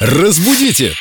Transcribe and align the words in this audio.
Разбудите! 0.00 0.94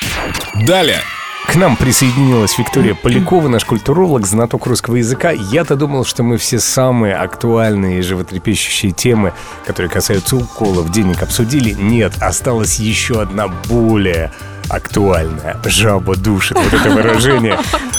Далее! 0.66 1.02
К 1.46 1.56
нам 1.56 1.78
присоединилась 1.78 2.58
Виктория 2.58 2.96
Полякова, 2.96 3.48
наш 3.48 3.64
культуролог, 3.64 4.26
знаток 4.26 4.66
русского 4.66 4.96
языка. 4.96 5.30
Я-то 5.30 5.76
думал, 5.76 6.04
что 6.04 6.24
мы 6.24 6.38
все 6.38 6.60
самые 6.60 7.16
актуальные 7.16 8.00
и 8.00 8.02
животрепещущие 8.02 8.92
темы, 8.92 9.34
которые 9.68 9.92
касаются 9.92 10.36
уколов, 10.36 10.92
денег, 10.92 11.22
обсудили. 11.22 11.74
Нет, 11.74 12.14
осталась 12.20 12.80
еще 12.80 13.22
одна 13.22 13.48
более 13.48 14.32
актуальная. 14.68 15.62
Жаба 15.64 16.16
душит. 16.16 16.58
Вот 16.58 16.74
это 16.74 16.90
выражение. 16.90 17.60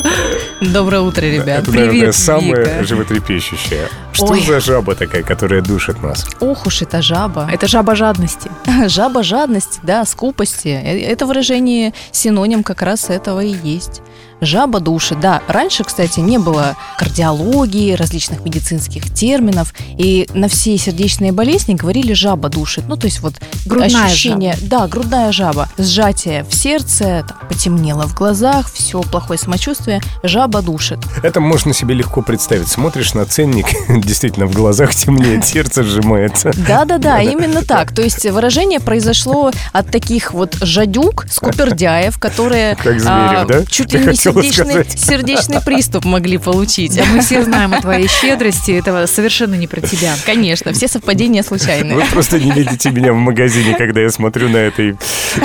Доброе 0.60 1.02
утро, 1.02 1.22
ребят. 1.22 1.62
Это, 1.62 1.70
Привет, 1.70 1.86
наверное, 1.86 2.12
самое 2.12 2.48
Вика. 2.56 2.84
животрепещущее. 2.84 3.88
Что 4.12 4.26
Ой. 4.26 4.42
за 4.42 4.58
жаба 4.58 4.96
такая, 4.96 5.22
которая 5.22 5.62
душит 5.62 6.02
нас? 6.02 6.26
Ох 6.40 6.66
уж 6.66 6.82
это 6.82 7.00
жаба. 7.00 7.48
Это 7.52 7.68
жаба 7.68 7.94
жадности. 7.94 8.50
Жаба 8.88 9.22
жадности, 9.22 9.78
да, 9.84 10.04
скупости. 10.04 10.68
Э, 10.68 10.98
Это 11.12 11.26
выражение 11.26 11.94
синоним 12.10 12.64
как 12.64 12.82
раз 12.82 13.08
этого 13.08 13.38
и 13.40 13.54
есть. 13.62 14.02
Жаба 14.40 14.80
души, 14.80 15.14
да. 15.14 15.42
Раньше, 15.48 15.84
кстати, 15.84 16.20
не 16.20 16.38
было 16.38 16.76
кардиологии, 16.96 17.92
различных 17.92 18.44
медицинских 18.44 19.12
терминов, 19.12 19.74
и 19.96 20.28
на 20.34 20.48
все 20.48 20.76
сердечные 20.78 21.32
болезни 21.32 21.74
говорили 21.74 22.12
жаба 22.12 22.48
душит. 22.48 22.84
Ну, 22.88 22.96
то 22.96 23.06
есть 23.06 23.20
вот 23.20 23.34
Грудная 23.66 24.06
ощущение, 24.06 24.56
да, 24.62 24.86
грудная 24.86 25.32
жаба, 25.32 25.68
сжатие 25.78 26.44
в 26.44 26.54
сердце, 26.54 27.24
там, 27.28 27.38
потемнело 27.48 28.06
в 28.06 28.14
глазах, 28.14 28.70
все 28.72 29.02
плохое 29.02 29.38
самочувствие, 29.38 30.00
жаба 30.22 30.62
душит. 30.62 30.98
Это 31.22 31.40
можно 31.40 31.74
себе 31.74 31.94
легко 31.94 32.22
представить. 32.22 32.68
Смотришь 32.68 33.14
на 33.14 33.26
ценник, 33.26 33.66
действительно 34.04 34.46
в 34.46 34.54
глазах 34.54 34.94
темнеет, 34.94 35.46
сердце 35.46 35.82
сжимается. 35.82 36.52
Да-да-да, 36.56 37.20
именно 37.20 37.62
так. 37.64 37.92
То 37.94 38.02
есть 38.02 38.24
выражение 38.24 38.80
произошло 38.80 39.50
от 39.72 39.90
таких 39.90 40.32
вот 40.32 40.56
жадюк, 40.60 41.26
скупердяев, 41.30 42.18
которые 42.18 42.76
а, 43.06 43.44
да? 43.44 43.64
чуть 43.66 43.92
ли 43.92 44.00
не 44.00 44.14
сердечный, 44.32 44.86
сердечный 44.96 45.60
приступ 45.60 46.04
могли 46.04 46.38
получить. 46.38 46.96
Да 46.96 47.04
мы 47.12 47.20
все 47.20 47.44
знаем 47.44 47.74
о 47.74 47.80
твоей 47.80 48.08
щедрости, 48.08 48.72
это 48.72 49.06
совершенно 49.06 49.54
не 49.54 49.66
про 49.66 49.80
тебя. 49.80 50.14
Конечно, 50.26 50.72
все 50.72 50.88
совпадения 50.88 51.42
случайные. 51.42 51.94
Вы 51.94 52.04
просто 52.10 52.38
не 52.38 52.50
видите 52.50 52.90
меня 52.90 53.12
в 53.12 53.16
магазине, 53.16 53.74
когда 53.74 54.00
я 54.00 54.10
смотрю 54.10 54.48
на 54.48 54.56
это, 54.56 54.82
и, 54.82 54.94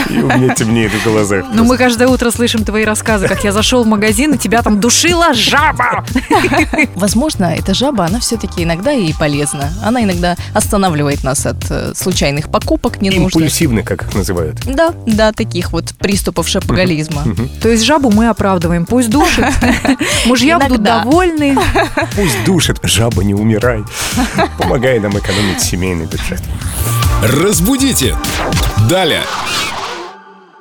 и 0.10 0.18
у 0.20 0.28
меня 0.28 0.54
темнеет 0.56 0.92
в 0.92 1.04
глазах. 1.04 1.46
Но 1.54 1.64
мы 1.64 1.78
каждое 1.78 2.08
утро 2.08 2.32
слышим 2.32 2.64
твои 2.66 2.84
рассказы, 2.84 3.28
как 3.28 3.44
я 3.44 3.52
зашел 3.52 3.84
в 3.84 3.88
магазин, 3.88 4.34
и 4.34 4.38
тебя 4.38 4.62
там 4.62 4.80
душила 4.80 5.34
жаба. 5.34 6.06
Возможно, 6.96 7.46
эта 7.46 7.74
жаба, 7.74 8.06
она 8.06 8.20
все-таки 8.20 8.64
иногда 8.64 8.92
и 8.92 9.14
полезна. 9.14 9.72
Она 9.84 10.04
иногда 10.04 10.36
останавливает 10.54 11.24
нас 11.24 11.46
от 11.46 11.70
э, 11.70 11.94
случайных 11.96 12.50
покупок 12.50 13.02
ненужных. 13.02 13.36
Импульсивный, 13.36 13.84
как 13.84 14.04
их 14.04 14.16
называют. 14.16 14.60
Да, 14.66 14.94
да, 15.06 15.32
таких 15.32 15.72
вот 15.72 15.94
приступов 15.98 16.48
шапоголизма. 16.48 17.24
То 17.62 17.70
есть 17.70 17.84
жабу 17.84 18.10
мы 18.12 18.30
оправдываем. 18.30 18.73
Пусть 18.88 19.10
душит. 19.10 19.46
Мужья 20.26 20.58
будут 20.60 20.78
Иногда. 20.80 21.00
довольны. 21.04 21.58
Пусть 22.16 22.44
душит, 22.46 22.80
жаба, 22.84 23.24
не 23.24 23.34
умирай. 23.34 23.84
Помогай 24.58 25.00
нам 25.00 25.18
экономить 25.18 25.62
семейный 25.62 26.06
бюджет. 26.06 26.42
Разбудите! 27.24 28.16
Далее! 28.90 29.24